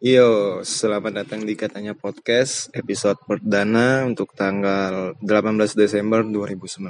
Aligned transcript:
Yo, 0.00 0.64
selamat 0.64 1.12
datang 1.12 1.44
di 1.44 1.52
Katanya 1.52 1.92
Podcast 1.92 2.72
episode 2.72 3.20
perdana 3.28 4.00
untuk 4.08 4.32
tanggal 4.32 5.12
18 5.20 5.76
Desember 5.76 6.24
2019. 6.24 6.88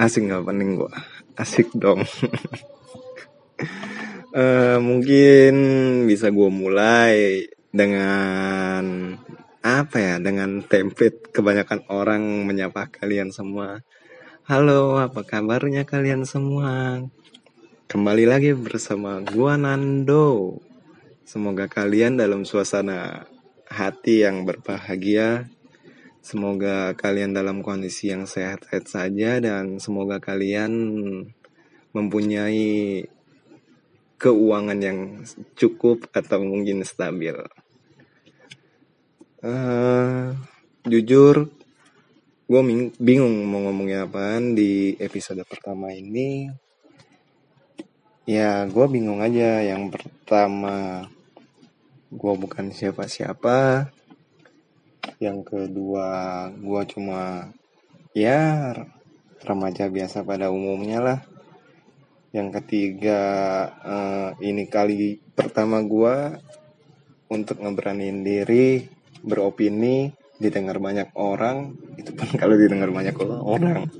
Asik 0.00 0.24
gak 0.24 0.40
pening 0.40 0.80
gua? 0.80 0.88
Asik 1.36 1.68
dong. 1.76 2.00
uh, 4.32 4.80
mungkin 4.88 5.54
bisa 6.08 6.32
gue 6.32 6.48
mulai 6.48 7.44
dengan 7.68 9.12
apa 9.60 9.96
ya? 10.00 10.16
Dengan 10.24 10.64
template 10.64 11.28
kebanyakan 11.28 11.84
orang 11.92 12.24
menyapa 12.48 12.88
kalian 12.88 13.36
semua. 13.36 13.84
Halo, 14.48 14.96
apa 14.96 15.20
kabarnya 15.28 15.84
kalian 15.84 16.24
semua? 16.24 17.04
Kembali 17.84 18.24
lagi 18.24 18.56
bersama 18.56 19.20
gua 19.20 19.60
Nando 19.60 20.63
Semoga 21.24 21.72
kalian 21.72 22.20
dalam 22.20 22.44
suasana 22.44 23.24
hati 23.64 24.28
yang 24.28 24.44
berbahagia. 24.44 25.48
Semoga 26.20 26.92
kalian 26.92 27.32
dalam 27.32 27.64
kondisi 27.64 28.12
yang 28.12 28.28
sehat-sehat 28.28 28.84
saja 28.84 29.40
dan 29.40 29.80
semoga 29.80 30.20
kalian 30.20 30.72
mempunyai 31.96 33.08
keuangan 34.20 34.78
yang 34.84 34.98
cukup 35.56 36.12
atau 36.12 36.44
mungkin 36.44 36.84
stabil. 36.84 37.40
Uh, 39.40 40.32
jujur, 40.84 41.48
gue 42.48 42.60
bingung 43.00 43.48
mau 43.48 43.64
ngomongnya 43.64 44.04
apaan 44.04 44.52
di 44.52 44.92
episode 45.00 45.40
pertama 45.48 45.92
ini. 45.92 46.52
Ya, 48.24 48.64
gue 48.64 48.86
bingung 48.88 49.20
aja. 49.20 49.60
Yang 49.60 50.00
pertama, 50.00 51.04
gue 52.14 52.34
bukan 52.38 52.70
siapa-siapa. 52.70 53.90
Yang 55.18 55.38
kedua 55.50 56.08
gue 56.54 56.82
cuma 56.94 57.50
ya 58.14 58.70
remaja 59.42 59.90
biasa 59.90 60.22
pada 60.22 60.54
umumnya 60.54 61.02
lah. 61.02 61.20
Yang 62.30 62.62
ketiga 62.62 63.20
uh, 63.82 64.28
ini 64.38 64.66
kali 64.70 65.18
pertama 65.34 65.82
gue 65.82 66.38
untuk 67.30 67.58
ngeberanin 67.58 68.22
diri 68.22 68.86
beropini 69.22 70.14
didengar 70.38 70.78
banyak 70.78 71.10
orang. 71.18 71.74
Itu 71.98 72.14
pun 72.14 72.30
kalau 72.40 72.54
didengar 72.54 72.94
banyak 72.94 73.14
orang. 73.42 73.90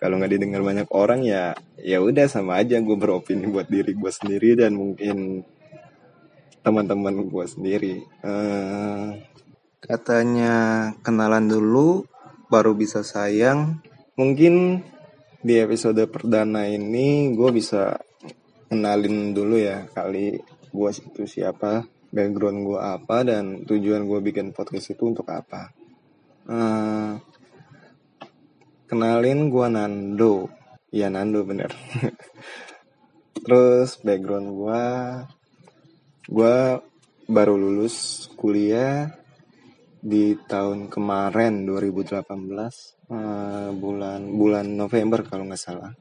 Kalau 0.00 0.20
nggak 0.20 0.32
didengar 0.36 0.60
banyak 0.60 0.88
orang 0.92 1.24
ya 1.24 1.56
ya 1.80 2.00
udah 2.00 2.28
sama 2.28 2.60
aja 2.60 2.80
gue 2.80 2.96
beropini 2.96 3.48
buat 3.48 3.68
diri 3.68 3.92
gue 3.92 4.12
sendiri 4.12 4.56
dan 4.56 4.76
mungkin 4.76 5.44
teman-teman 6.64 7.28
gue 7.28 7.44
sendiri. 7.44 7.94
Uh, 8.24 9.20
katanya 9.84 10.90
kenalan 11.04 11.46
dulu 11.46 12.08
baru 12.48 12.72
bisa 12.72 13.04
sayang. 13.04 13.84
mungkin 14.14 14.86
di 15.42 15.58
episode 15.58 15.98
perdana 16.06 16.70
ini 16.70 17.34
gue 17.34 17.50
bisa 17.50 17.98
kenalin 18.70 19.34
dulu 19.34 19.58
ya 19.58 19.90
kali 19.90 20.38
gue 20.70 20.90
itu 20.94 21.26
siapa 21.26 21.82
background 22.14 22.62
gue 22.62 22.78
apa 22.78 23.26
dan 23.26 23.66
tujuan 23.66 24.06
gue 24.06 24.22
bikin 24.22 24.54
podcast 24.54 24.94
itu 24.94 25.10
untuk 25.10 25.26
apa. 25.28 25.74
Uh, 26.46 27.18
kenalin 28.86 29.50
gue 29.50 29.66
Nando. 29.66 30.46
Ya 30.94 31.10
Nando 31.10 31.42
bener. 31.42 31.74
Terus 33.44 33.98
background 34.00 34.48
gue 34.54 34.82
gue 36.24 36.56
baru 37.28 37.54
lulus 37.56 38.28
kuliah 38.36 39.12
di 40.04 40.36
tahun 40.36 40.92
kemarin 40.92 41.64
2018 41.64 42.20
uh, 42.20 42.24
eh, 42.28 43.68
bulan 43.72 44.20
bulan 44.36 44.66
November 44.68 45.24
kalau 45.24 45.48
nggak 45.48 45.60
salah. 45.60 45.92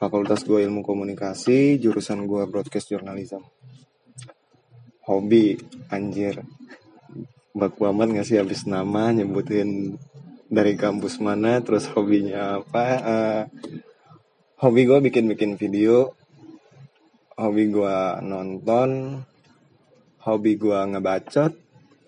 Fakultas 0.00 0.44
gue 0.44 0.64
ilmu 0.64 0.84
komunikasi 0.84 1.80
jurusan 1.80 2.24
gue 2.24 2.44
broadcast 2.48 2.92
journalism. 2.92 3.44
Hobi 5.04 5.60
anjir. 5.92 6.40
Baku 7.52 7.86
amat 7.92 8.08
nggak 8.12 8.26
sih 8.26 8.40
habis 8.40 8.64
nama 8.64 9.12
nyebutin 9.12 10.00
dari 10.48 10.76
kampus 10.76 11.20
mana 11.20 11.60
terus 11.64 11.88
hobinya 11.92 12.60
apa 12.60 12.84
uh, 13.00 13.42
hobi 14.64 14.84
gue 14.88 14.98
bikin 15.04 15.28
bikin 15.28 15.60
video 15.60 16.12
hobi 17.34 17.70
gue 17.70 17.98
nonton 18.22 19.20
hobi 20.22 20.52
gue 20.54 20.78
ngebacot 20.94 21.52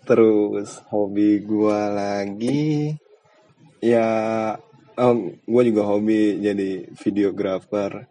terus 0.07 0.79
hobi 0.91 1.43
gue 1.43 1.81
lagi 1.91 2.95
ya 3.83 4.09
oh, 4.97 5.15
gue 5.35 5.63
juga 5.67 5.83
hobi 5.83 6.39
jadi 6.39 6.87
videographer 6.95 8.07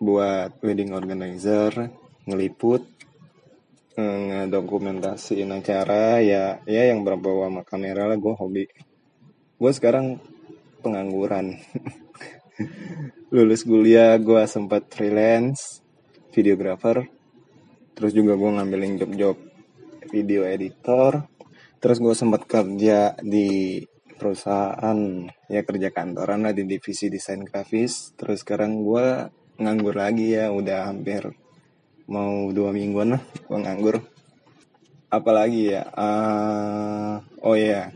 buat 0.00 0.58
wedding 0.64 0.96
organizer 0.96 1.92
ngeliput 2.24 2.82
ngedokumentasiin 3.92 5.52
acara 5.52 6.24
ya 6.24 6.64
ya 6.64 6.82
yang 6.88 7.04
berbawa 7.04 7.52
sama 7.52 7.62
kamera 7.62 8.08
lah 8.08 8.16
gue 8.16 8.34
hobi. 8.34 8.64
Gue 9.60 9.72
sekarang 9.76 10.16
pengangguran. 10.80 11.60
Lulus 13.34 13.64
kuliah 13.64 14.16
gue 14.16 14.42
sempat 14.48 14.88
freelance 14.88 15.81
videographer 16.32 17.06
terus 17.92 18.16
juga 18.16 18.34
gue 18.34 18.50
ngambilin 18.50 18.98
job-job 18.98 19.36
video 20.08 20.42
editor 20.48 21.28
terus 21.78 22.00
gue 22.00 22.14
sempat 22.16 22.48
kerja 22.48 23.14
di 23.20 23.80
perusahaan 24.16 25.26
ya 25.50 25.60
kerja 25.66 25.90
kantoran 25.90 26.46
lah 26.46 26.54
di 26.54 26.62
divisi 26.62 27.10
desain 27.10 27.42
grafis 27.42 28.14
terus 28.14 28.46
sekarang 28.46 28.86
gue 28.86 29.28
nganggur 29.58 29.98
lagi 29.98 30.38
ya 30.38 30.54
udah 30.54 30.88
hampir 30.88 31.34
mau 32.06 32.48
dua 32.54 32.70
mingguan 32.70 33.18
lah 33.18 33.22
gue 33.22 33.58
nganggur 33.58 33.96
apalagi 35.10 35.74
ya 35.74 35.82
uh, 35.92 37.20
oh 37.44 37.58
ya 37.58 37.66
yeah. 37.66 37.86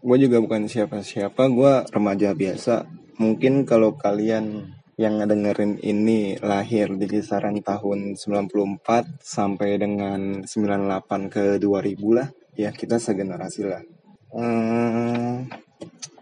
gue 0.00 0.16
juga 0.22 0.40
bukan 0.40 0.70
siapa-siapa 0.70 1.42
gue 1.50 1.72
remaja 1.90 2.32
biasa 2.32 2.86
mungkin 3.18 3.66
kalau 3.66 3.98
kalian 3.98 4.72
yang 4.94 5.18
ngedengerin 5.18 5.82
ini 5.82 6.38
lahir 6.38 6.94
di 6.94 7.06
kisaran 7.10 7.58
tahun 7.58 8.14
94 8.14 9.18
sampai 9.18 9.74
dengan 9.74 10.46
98 10.46 11.34
ke 11.34 11.44
2000 11.58 11.98
lah. 12.14 12.28
Ya 12.54 12.70
kita 12.70 13.02
segenerasi 13.02 13.62
lah. 13.66 13.82
Hmm, 14.30 15.50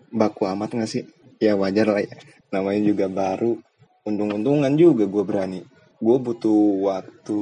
baku 0.09 0.49
amat 0.49 0.73
gak 0.73 0.89
sih? 0.89 1.05
Ya 1.37 1.53
wajar 1.53 1.93
lah 1.93 2.01
ya. 2.01 2.17
Namanya 2.49 2.81
juga 2.81 3.07
baru. 3.13 3.61
Untung-untungan 4.09 4.73
juga 4.81 5.05
gue 5.05 5.25
berani. 5.25 5.61
Gue 6.03 6.17
butuh 6.19 6.89
waktu 6.89 7.41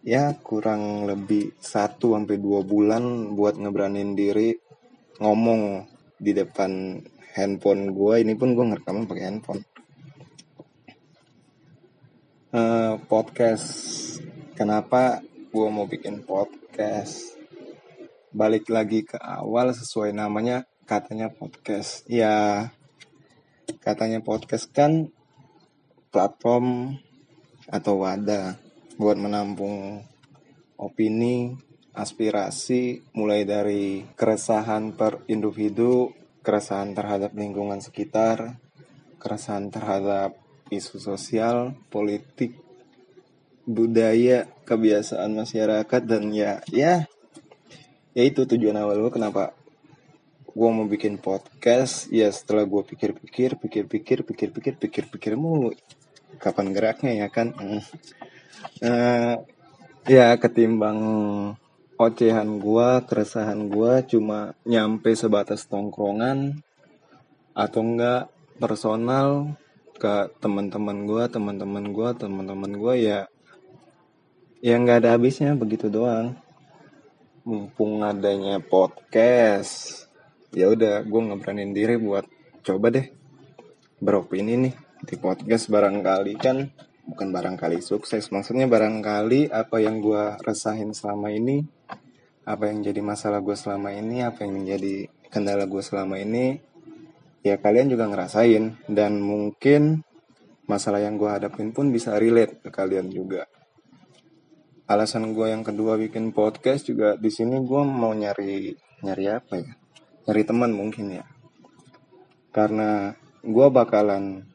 ya 0.00 0.32
kurang 0.40 1.04
lebih 1.04 1.54
1 1.60 2.00
sampai 2.00 2.36
dua 2.40 2.64
bulan 2.64 3.36
buat 3.36 3.54
ngeberanin 3.60 4.16
diri 4.18 4.56
ngomong 5.22 5.86
di 6.18 6.34
depan 6.34 6.98
handphone 7.38 7.94
gue 7.94 8.14
ini 8.18 8.34
pun 8.34 8.58
gue 8.58 8.64
ngerekamnya 8.66 9.06
pakai 9.06 9.24
handphone 9.30 9.62
uh, 12.54 13.02
podcast. 13.10 13.66
Kenapa 14.54 15.18
gue 15.50 15.68
mau 15.74 15.90
bikin 15.90 16.22
podcast? 16.22 17.34
Balik 18.30 18.70
lagi 18.70 19.02
ke 19.02 19.18
awal 19.18 19.74
sesuai 19.74 20.14
namanya 20.14 20.62
katanya 20.86 21.34
podcast. 21.34 22.06
Ya 22.06 22.70
katanya 23.82 24.22
podcast 24.22 24.70
kan 24.70 25.10
platform 26.14 26.98
atau 27.66 28.06
wadah 28.06 28.54
buat 28.94 29.18
menampung 29.18 30.06
opini 30.78 31.58
aspirasi 31.90 33.02
mulai 33.18 33.42
dari 33.42 34.06
keresahan 34.14 34.94
per 34.94 35.26
individu 35.26 36.14
keresahan 36.44 36.94
terhadap 36.94 37.34
lingkungan 37.34 37.80
sekitar 37.80 38.58
keresahan 39.18 39.72
terhadap 39.72 40.43
isu 40.76 40.98
sosial, 40.98 41.78
politik, 41.88 42.58
budaya, 43.64 44.44
kebiasaan 44.68 45.32
masyarakat 45.32 46.02
dan 46.04 46.28
ya 46.34 46.60
ya 46.68 47.08
ya 48.14 48.22
itu 48.22 48.46
tujuan 48.46 48.76
awal 48.78 49.02
gue 49.08 49.12
kenapa 49.12 49.56
gue 50.54 50.68
mau 50.70 50.86
bikin 50.86 51.18
podcast. 51.18 52.06
Ya 52.14 52.30
setelah 52.30 52.62
gue 52.62 52.82
pikir-pikir 52.86 53.58
pikir-pikir 53.58 54.22
pikir-pikir 54.22 54.74
pikir-pikir 54.78 55.34
mulu. 55.34 55.74
Kapan 56.38 56.70
geraknya 56.70 57.26
ya 57.26 57.28
kan? 57.30 57.54
Uh, 58.78 59.42
ya 60.06 60.38
ketimbang 60.38 61.00
ocehan 61.98 62.58
gue 62.58 62.88
keresahan 63.06 63.70
gue 63.70 63.92
cuma 64.10 64.54
nyampe 64.66 65.14
sebatas 65.14 65.66
tongkrongan 65.70 66.58
atau 67.54 67.80
enggak 67.86 68.30
personal 68.58 69.54
ke 69.94 70.14
teman-teman 70.42 71.06
gue 71.06 71.24
teman-teman 71.30 71.94
gue 71.94 72.08
teman-teman 72.18 72.72
gue 72.74 72.94
ya 72.98 73.20
ya 74.64 74.74
nggak 74.80 75.04
ada 75.04 75.08
habisnya 75.14 75.54
begitu 75.54 75.92
doang. 75.92 76.34
Mumpung 77.44 78.00
adanya 78.00 78.56
podcast 78.58 80.04
ya 80.56 80.72
udah 80.72 81.04
gue 81.04 81.20
ngeberanin 81.20 81.76
diri 81.76 82.00
buat 82.00 82.24
coba 82.64 82.88
deh 82.88 83.06
beropini 84.00 84.56
nih 84.68 84.74
di 85.04 85.14
podcast 85.20 85.68
barangkali 85.68 86.34
kan? 86.40 86.72
Bukan 87.04 87.28
barangkali 87.36 87.84
sukses 87.84 88.32
maksudnya 88.32 88.64
barangkali 88.64 89.52
apa 89.52 89.76
yang 89.78 90.00
gue 90.00 90.40
resahin 90.40 90.96
selama 90.96 91.28
ini 91.28 91.60
apa 92.48 92.68
yang 92.72 92.80
jadi 92.80 93.00
masalah 93.04 93.44
gue 93.44 93.56
selama 93.56 93.92
ini 93.92 94.24
apa 94.24 94.44
yang 94.44 94.64
menjadi 94.64 95.08
kendala 95.28 95.68
gue 95.68 95.82
selama 95.84 96.16
ini 96.20 96.60
ya 97.44 97.60
kalian 97.60 97.92
juga 97.92 98.08
ngerasain 98.08 98.88
dan 98.88 99.20
mungkin 99.20 100.00
masalah 100.64 101.04
yang 101.04 101.20
gue 101.20 101.28
hadapin 101.28 101.76
pun 101.76 101.92
bisa 101.92 102.16
relate 102.16 102.64
ke 102.64 102.72
kalian 102.72 103.12
juga. 103.12 103.44
Alasan 104.88 105.36
gue 105.36 105.52
yang 105.52 105.60
kedua 105.60 106.00
bikin 106.00 106.32
podcast 106.32 106.88
juga 106.88 107.20
di 107.20 107.28
sini 107.28 107.60
gue 107.60 107.82
mau 107.84 108.16
nyari 108.16 108.72
nyari 109.04 109.24
apa 109.28 109.54
ya? 109.60 109.72
Nyari 110.24 110.42
teman 110.48 110.72
mungkin 110.72 111.20
ya. 111.20 111.24
Karena 112.48 113.12
gue 113.44 113.66
bakalan 113.68 114.48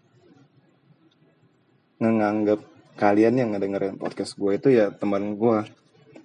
nganggap 2.02 2.66
kalian 2.98 3.38
yang 3.38 3.50
ngedengerin 3.54 4.02
podcast 4.02 4.34
gue 4.34 4.58
itu 4.58 4.74
ya 4.74 4.90
teman 4.90 5.38
gue 5.38 5.68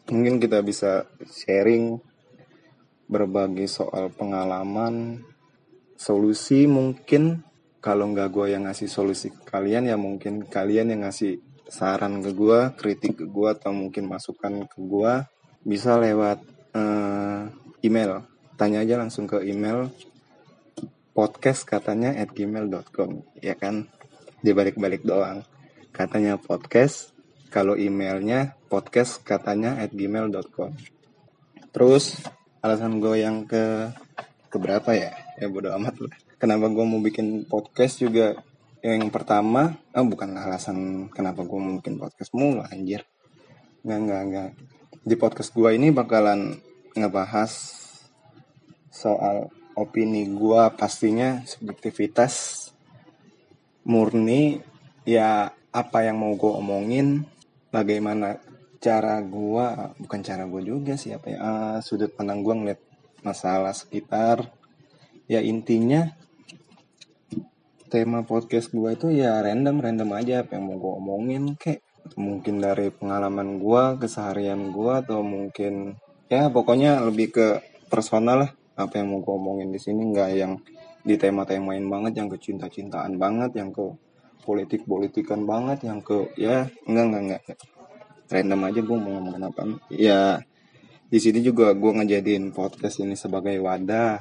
mungkin 0.08 0.40
kita 0.40 0.62
bisa 0.64 1.05
sharing 1.28 1.99
berbagi 3.11 3.69
soal 3.69 4.08
pengalaman 4.14 5.20
solusi 5.94 6.67
mungkin 6.67 7.43
kalau 7.79 8.11
nggak 8.11 8.31
gue 8.32 8.46
yang 8.56 8.64
ngasih 8.67 8.88
solusi 8.88 9.31
ke 9.32 9.43
kalian 9.44 9.91
ya 9.91 9.96
mungkin 10.00 10.49
kalian 10.49 10.94
yang 10.94 11.05
ngasih 11.05 11.41
saran 11.69 12.25
ke 12.25 12.31
gue 12.32 12.73
kritik 12.76 13.20
ke 13.20 13.26
gue 13.29 13.49
atau 13.50 13.73
mungkin 13.73 14.08
masukan 14.08 14.64
ke 14.69 14.79
gue 14.79 15.12
bisa 15.64 15.96
lewat 15.96 16.44
uh, 16.76 17.49
email. 17.81 18.25
Tanya 18.55 18.87
aja 18.87 19.00
langsung 19.00 19.26
ke 19.26 19.43
email 19.44 19.91
podcast 21.17 21.67
katanya 21.67 22.14
at 22.14 22.31
gmail.com 22.32 23.25
ya 23.43 23.56
kan? 23.56 23.88
Dibalik-balik 24.44 25.02
doang. 25.02 25.43
Katanya 25.94 26.37
podcast 26.37 27.14
kalau 27.55 27.79
emailnya 27.79 28.58
podcast 28.67 29.23
katanya 29.23 29.79
at 29.79 29.94
gmail.com 29.94 30.75
terus 31.70 32.19
alasan 32.58 32.99
gue 32.99 33.23
yang 33.23 33.47
ke 33.47 33.94
keberapa 34.55 34.95
ya? 34.95 35.11
Ya 35.43 35.51
bodo 35.51 35.75
amat 35.75 35.99
lah. 35.99 36.15
Kenapa 36.39 36.71
gue 36.71 36.85
mau 36.87 37.03
bikin 37.03 37.51
podcast 37.51 37.99
juga? 37.99 38.39
Yang 38.79 39.11
pertama 39.11 39.75
oh 39.91 40.06
bukan 40.06 40.39
alasan 40.39 41.11
kenapa 41.11 41.43
gue 41.43 41.59
mau 41.59 41.83
bikin 41.83 41.99
podcast 41.99 42.31
mulu 42.31 42.62
anjir. 42.62 43.03
Nggak 43.83 43.99
nggak 44.06 44.23
nggak. 44.31 44.51
Di 45.03 45.15
podcast 45.19 45.51
gue 45.51 45.71
ini 45.75 45.91
bakalan 45.91 46.62
ngebahas 46.95 47.51
soal 48.95 49.51
opini 49.75 50.31
gue 50.31 50.62
pastinya 50.79 51.43
subjektivitas 51.43 52.71
murni 53.83 54.62
ya 55.03 55.50
apa 55.75 55.99
yang 56.07 56.23
mau 56.23 56.39
gue 56.39 56.53
omongin 56.55 57.27
bagaimana 57.75 58.39
cara 58.79 59.19
gue 59.19 59.67
bukan 59.99 60.21
cara 60.23 60.47
gue 60.47 60.62
juga 60.62 60.95
sih 60.95 61.11
apa 61.11 61.27
ya 61.27 61.39
uh, 61.43 61.79
sudut 61.83 62.15
pandang 62.15 62.47
gue 62.47 62.55
ngeliat 62.55 62.81
masalah 63.25 63.73
sekitar. 63.73 64.53
Ya 65.25 65.41
intinya 65.41 66.12
tema 67.88 68.23
podcast 68.23 68.71
gue 68.71 68.91
itu 68.93 69.09
ya 69.11 69.41
random 69.41 69.81
random 69.81 70.11
aja 70.12 70.44
apa 70.44 70.61
yang 70.61 70.69
mau 70.69 70.76
gue 70.76 70.93
omongin 71.00 71.44
kayak 71.56 71.81
mungkin 72.21 72.61
dari 72.61 72.93
pengalaman 72.93 73.56
gue 73.56 73.82
keseharian 74.05 74.75
gue 74.75 74.93
atau 75.00 75.25
mungkin 75.25 75.97
ya 76.29 76.53
pokoknya 76.53 77.00
lebih 77.09 77.32
ke 77.32 77.47
personal 77.88 78.47
lah. 78.47 78.53
Apa 78.76 79.00
yang 79.00 79.17
mau 79.17 79.21
gue 79.25 79.35
omongin 79.35 79.73
di 79.73 79.81
sini 79.81 80.05
nggak 80.12 80.31
yang 80.37 80.61
di 81.05 81.15
tema-temain 81.17 81.85
banget 81.85 82.21
yang 82.21 82.29
ke 82.29 82.37
cinta-cintaan 82.37 83.17
banget 83.17 83.56
yang 83.56 83.73
ke 83.73 83.93
politik-politikan 84.44 85.49
banget 85.49 85.88
yang 85.88 86.05
ke 86.05 86.29
ya 86.37 86.69
enggak 86.85 87.05
enggak 87.09 87.23
enggak 87.25 87.43
random 88.29 88.61
aja 88.65 88.81
gue 88.81 88.97
mau 88.97 89.11
ngomong 89.21 89.37
apa 89.44 89.62
ya 89.93 90.41
di 91.14 91.22
sini 91.22 91.46
juga 91.46 91.70
gue 91.78 91.94
ngejadiin 91.94 92.50
podcast 92.50 92.99
ini 92.99 93.14
sebagai 93.14 93.55
wadah. 93.62 94.19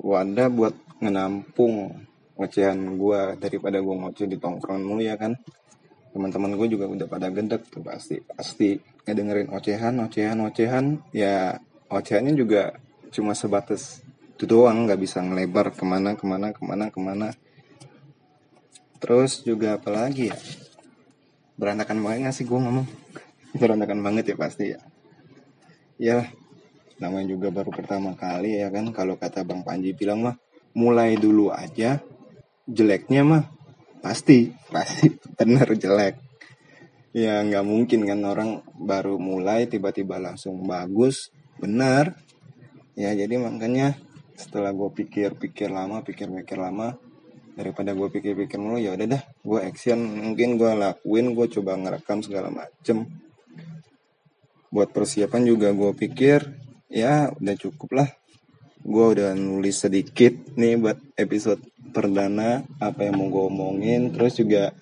Wadah 0.00 0.48
buat 0.48 0.72
ngenampung 1.04 1.92
ocehan 2.40 2.96
gue 2.96 3.36
daripada 3.36 3.76
gue 3.76 3.92
ngoceh 3.92 4.24
di 4.24 4.40
tongkrongan 4.40 4.80
mulu 4.80 5.04
ya 5.04 5.20
kan? 5.20 5.36
Teman-teman 6.16 6.56
gue 6.56 6.72
juga 6.72 6.88
udah 6.88 7.04
pada 7.04 7.28
gendek 7.28 7.68
tuh 7.68 7.84
pasti 7.84 8.24
pasti 8.24 8.80
ngedengerin 9.04 9.52
ocehan 9.52 10.00
ocehan 10.00 10.40
ocehan. 10.40 11.04
Ya 11.12 11.60
ocehannya 11.92 12.32
juga 12.32 12.72
cuma 13.12 13.36
sebatas 13.36 14.00
itu 14.32 14.48
doang 14.48 14.88
nggak 14.88 14.96
bisa 14.96 15.20
ngelebar 15.20 15.76
ke 15.76 15.84
mana 15.84 16.16
ke 16.16 16.24
mana 16.24 16.56
ke 16.56 16.62
mana 16.64 16.88
ke 16.88 17.00
mana. 17.04 17.28
Terus 18.96 19.44
juga 19.44 19.76
apalagi 19.76 20.32
ya? 20.32 20.40
Berantakan 21.60 22.00
banget 22.00 22.32
gak 22.32 22.36
sih 22.40 22.48
gue 22.48 22.56
ngomong? 22.56 22.88
Berantakan 23.60 24.00
banget 24.00 24.32
ya 24.32 24.36
pasti 24.40 24.72
ya 24.72 24.80
ya 26.00 26.24
namanya 26.96 27.36
juga 27.36 27.52
baru 27.52 27.68
pertama 27.68 28.16
kali 28.16 28.56
ya 28.56 28.72
kan 28.72 28.88
kalau 28.96 29.20
kata 29.20 29.44
bang 29.44 29.60
Panji 29.60 29.92
bilang 29.92 30.24
mah 30.24 30.36
mulai 30.72 31.20
dulu 31.20 31.52
aja 31.52 32.00
jeleknya 32.64 33.20
mah 33.20 33.44
pasti 34.00 34.48
pasti 34.72 35.12
bener 35.38 35.68
jelek. 35.76 36.16
Ya 37.10 37.42
nggak 37.42 37.66
mungkin 37.66 38.06
kan 38.06 38.22
orang 38.22 38.62
baru 38.78 39.18
mulai 39.18 39.66
tiba-tiba 39.66 40.22
langsung 40.22 40.62
bagus 40.62 41.34
benar 41.58 42.14
ya 42.94 43.10
jadi 43.12 43.34
makanya 43.36 43.98
setelah 44.38 44.70
gue 44.70 44.88
pikir-pikir 44.94 45.68
lama 45.68 46.00
pikir-pikir 46.06 46.56
lama 46.56 46.96
daripada 47.58 47.92
gue 47.92 48.08
pikir-pikir 48.08 48.56
mulu 48.56 48.78
ya 48.78 48.94
udah 48.94 49.18
dah 49.18 49.22
gue 49.26 49.60
action 49.60 49.98
mungkin 50.00 50.54
gue 50.56 50.70
lakuin 50.70 51.34
gue 51.34 51.46
coba 51.60 51.76
ngerekam 51.76 52.22
segala 52.22 52.48
macem 52.48 53.04
buat 54.70 54.94
persiapan 54.94 55.42
juga 55.44 55.74
gue 55.74 55.92
pikir 55.94 56.46
ya 56.90 57.30
udah 57.34 57.56
cukup 57.58 57.90
lah 58.02 58.08
gue 58.80 59.06
udah 59.18 59.36
nulis 59.36 59.82
sedikit 59.82 60.32
nih 60.56 60.80
buat 60.80 60.98
episode 61.18 61.60
perdana 61.90 62.64
apa 62.78 63.10
yang 63.10 63.20
mau 63.20 63.28
gue 63.28 63.44
omongin 63.50 64.14
terus 64.14 64.38
juga 64.40 64.72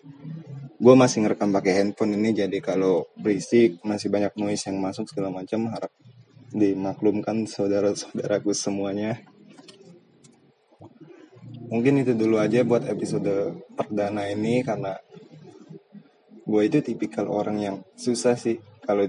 gue 0.78 0.94
masih 0.94 1.26
ngerekam 1.26 1.50
pakai 1.50 1.72
handphone 1.82 2.14
ini 2.14 2.30
jadi 2.30 2.58
kalau 2.62 3.10
berisik 3.18 3.82
masih 3.82 4.14
banyak 4.14 4.30
noise 4.38 4.62
yang 4.70 4.78
masuk 4.78 5.10
segala 5.10 5.34
macam 5.34 5.66
harap 5.74 5.90
dimaklumkan 6.52 7.44
saudara-saudaraku 7.44 8.56
semuanya. 8.56 9.20
Mungkin 11.68 12.00
itu 12.00 12.16
dulu 12.16 12.40
aja 12.40 12.64
buat 12.64 12.88
episode 12.88 13.60
perdana 13.76 14.24
ini 14.32 14.64
karena 14.64 14.96
gue 16.48 16.62
itu 16.64 16.80
tipikal 16.80 17.28
orang 17.28 17.60
yang 17.60 17.76
susah 17.92 18.40
sih 18.40 18.56
kalau 18.80 19.04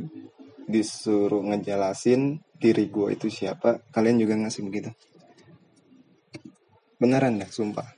disuruh 0.70 1.42
ngejelasin 1.42 2.46
diri 2.54 2.86
gue 2.94 3.18
itu 3.18 3.28
siapa, 3.34 3.82
kalian 3.90 4.22
juga 4.22 4.38
ngasih 4.38 4.62
begitu. 4.70 4.94
Beneran 7.02 7.42
dah, 7.42 7.50
sumpah. 7.50 7.98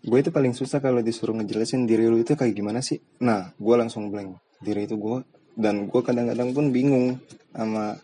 Gue 0.00 0.24
itu 0.24 0.32
paling 0.32 0.56
susah 0.56 0.80
kalau 0.80 1.04
disuruh 1.04 1.36
ngejelasin 1.36 1.84
diri 1.84 2.08
lu 2.08 2.16
itu 2.16 2.32
kayak 2.32 2.56
gimana 2.56 2.80
sih. 2.80 2.96
Nah, 3.20 3.52
gue 3.52 3.74
langsung 3.76 4.08
blank. 4.08 4.40
Diri 4.64 4.88
itu 4.88 4.96
gue 4.96 5.20
dan 5.58 5.90
gue 5.90 6.00
kadang-kadang 6.06 6.54
pun 6.54 6.70
bingung 6.70 7.18
sama 7.50 7.98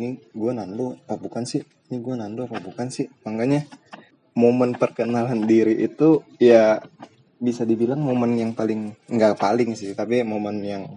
ini 0.00 0.16
gue 0.32 0.52
Nando 0.56 0.96
apa 1.04 1.20
bukan 1.20 1.44
sih 1.44 1.60
ini 1.92 2.00
gue 2.00 2.14
Nando 2.16 2.48
apa 2.48 2.56
bukan 2.56 2.88
sih 2.88 3.04
makanya 3.28 3.68
momen 4.32 4.72
perkenalan 4.72 5.44
diri 5.44 5.76
itu 5.76 6.24
ya 6.40 6.80
bisa 7.36 7.68
dibilang 7.68 8.00
momen 8.00 8.32
yang 8.40 8.56
paling 8.56 8.96
nggak 9.12 9.36
paling 9.36 9.76
sih 9.76 9.92
tapi 9.92 10.24
momen 10.24 10.64
yang 10.64 10.88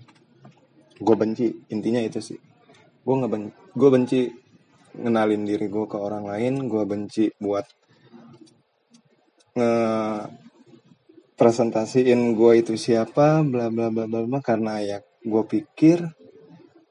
gue 0.99 1.15
benci 1.15 1.47
intinya 1.73 2.01
itu 2.01 2.19
sih. 2.19 2.39
Gue 3.03 3.13
nggak 3.19 3.31
ben 3.31 3.43
gue 3.73 3.89
benci 3.89 4.19
ngenalin 4.93 5.43
diri 5.45 5.65
gue 5.69 5.85
ke 5.89 5.97
orang 5.97 6.29
lain 6.29 6.69
gue 6.69 6.83
benci 6.85 7.33
buat 7.41 7.65
nge 9.57 9.73
presentasiin 11.33 12.37
gue 12.37 12.53
itu 12.61 12.77
siapa 12.77 13.41
bla 13.41 13.73
bla 13.73 13.89
bla 13.89 14.05
bla 14.05 14.21
bla 14.21 14.39
karena 14.39 14.79
ya 14.85 14.97
gue 15.01 15.43
pikir 15.49 16.05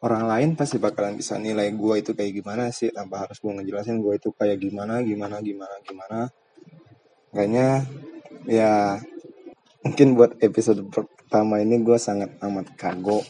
orang 0.03 0.27
lain 0.27 0.51
pasti 0.59 0.83
bakalan 0.83 1.15
bisa 1.15 1.39
nilai 1.39 1.71
gue 1.71 1.95
itu 2.03 2.11
kayak 2.11 2.43
gimana 2.43 2.75
sih 2.75 2.91
tanpa 2.91 3.23
harus 3.23 3.39
gue 3.39 3.53
ngejelasin 3.55 4.03
gue 4.03 4.19
itu 4.19 4.35
kayak 4.35 4.59
gimana 4.59 4.99
gimana 5.07 5.39
gimana 5.39 5.75
gimana. 5.87 6.21
Kayaknya 7.31 7.87
ya 8.51 8.99
mungkin 9.87 10.19
buat 10.19 10.43
episode 10.43 10.83
pertama 10.91 11.63
ini 11.63 11.79
gue 11.81 11.99
sangat 12.03 12.35
amat 12.43 12.75
kago 12.75 13.23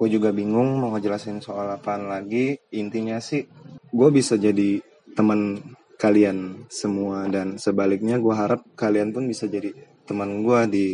gue 0.00 0.08
juga 0.16 0.32
bingung 0.32 0.80
mau 0.80 0.96
ngejelasin 0.96 1.44
soal 1.44 1.68
apaan 1.68 2.08
lagi. 2.08 2.56
Intinya 2.72 3.20
sih 3.20 3.44
gue 3.92 4.08
bisa 4.08 4.40
jadi 4.40 4.80
teman 5.12 5.60
kalian 6.00 6.64
semua 6.72 7.28
dan 7.28 7.60
sebaliknya 7.60 8.16
gue 8.16 8.32
harap 8.32 8.64
kalian 8.72 9.12
pun 9.12 9.28
bisa 9.28 9.44
jadi 9.44 9.76
teman 10.08 10.40
gue 10.40 10.60
di 10.72 10.86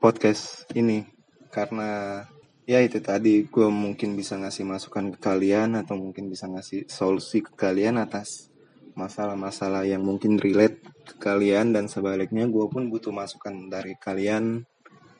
podcast 0.00 0.64
ini. 0.72 1.04
Karena 1.52 2.24
ya 2.64 2.80
itu 2.80 3.04
tadi 3.04 3.44
gue 3.44 3.68
mungkin 3.68 4.16
bisa 4.16 4.40
ngasih 4.40 4.64
masukan 4.64 5.12
ke 5.12 5.18
kalian 5.20 5.76
atau 5.76 6.00
mungkin 6.00 6.32
bisa 6.32 6.48
ngasih 6.48 6.88
solusi 6.88 7.44
ke 7.44 7.52
kalian 7.52 8.00
atas 8.00 8.48
masalah-masalah 8.96 9.84
yang 9.84 10.00
mungkin 10.00 10.40
relate 10.40 10.80
ke 11.04 11.20
kalian 11.20 11.76
dan 11.76 11.92
sebaliknya 11.92 12.48
gue 12.48 12.66
pun 12.72 12.88
butuh 12.88 13.12
masukan 13.12 13.68
dari 13.68 14.00
kalian 14.00 14.64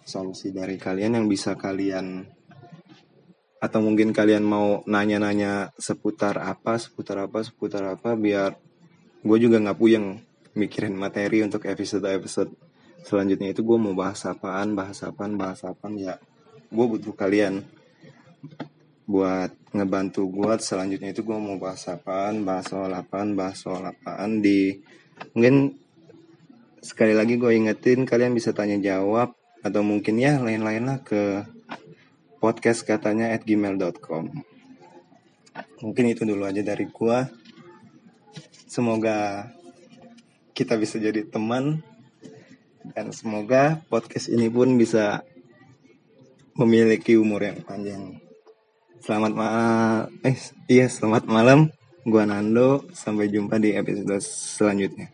solusi 0.09 0.51
dari 0.57 0.81
kalian 0.81 1.21
yang 1.21 1.27
bisa 1.29 1.55
kalian 1.55 2.25
atau 3.61 3.85
mungkin 3.85 4.17
kalian 4.17 4.41
mau 4.41 4.81
nanya-nanya 4.89 5.77
seputar 5.77 6.41
apa 6.41 6.81
seputar 6.81 7.29
apa 7.29 7.45
seputar 7.45 7.85
apa 7.93 8.17
biar 8.17 8.57
gue 9.21 9.39
juga 9.39 9.61
nggak 9.61 9.77
puyeng 9.77 10.25
mikirin 10.57 10.97
materi 10.97 11.45
untuk 11.45 11.69
episode-episode 11.69 12.51
selanjutnya. 13.05 13.53
Itu 13.53 13.63
gue 13.63 13.77
mau 13.77 13.93
bahas 13.93 14.25
apaan 14.25 14.73
bahas 14.73 15.05
apaan 15.05 15.37
bahas 15.37 15.61
apaan 15.63 16.01
ya 16.01 16.17
gue 16.71 16.87
butuh 16.87 17.13
kalian 17.13 17.67
buat 19.11 19.51
ngebantu 19.75 20.31
gue 20.31 20.53
selanjutnya 20.63 21.11
itu 21.11 21.27
gue 21.27 21.35
mau 21.35 21.59
bahas 21.59 21.83
apaan 21.91 22.47
bahas 22.47 22.71
soal 22.71 22.95
apaan 22.95 23.35
bahas 23.35 23.59
soal 23.59 23.83
apaan 23.83 24.39
di 24.39 24.79
mungkin 25.35 25.75
sekali 26.79 27.13
lagi 27.13 27.35
gue 27.35 27.51
ingetin 27.51 28.07
kalian 28.07 28.33
bisa 28.33 28.55
tanya 28.55 28.79
jawab 28.79 29.35
atau 29.61 29.83
mungkin 29.83 30.17
ya 30.17 30.39
lain-lain 30.39 30.87
lah 30.87 31.03
ke 31.03 31.43
podcast 32.41 32.83
katanya 32.89 33.31
at 33.37 33.45
gmail.com 33.45 34.51
mungkin 35.81 36.13
itu 36.13 36.23
dulu 36.25 36.45
aja 36.47 36.63
dari 36.63 36.87
gua. 36.89 37.27
Semoga 38.71 39.51
kita 40.55 40.77
bisa 40.79 41.01
jadi 41.01 41.27
teman. 41.27 41.83
Dan 42.81 43.13
semoga 43.13 43.85
podcast 43.93 44.33
ini 44.33 44.49
pun 44.49 44.81
bisa 44.81 45.21
memiliki 46.57 47.17
umur 47.21 47.45
yang 47.45 47.61
panjang. 47.61 48.17
Selamat 49.01 49.33
malam 49.33 50.13
eh 50.25 50.37
iya 50.69 50.87
selamat 50.89 51.29
malam. 51.29 51.69
Gua 52.05 52.25
Nando. 52.25 52.89
Sampai 52.97 53.29
jumpa 53.29 53.61
di 53.61 53.77
episode 53.77 54.21
selanjutnya. 54.21 55.13